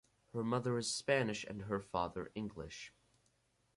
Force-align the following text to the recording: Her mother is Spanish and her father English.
Her 0.33 0.43
mother 0.43 0.79
is 0.79 0.91
Spanish 0.91 1.43
and 1.43 1.61
her 1.61 1.79
father 1.79 2.31
English. 2.33 2.91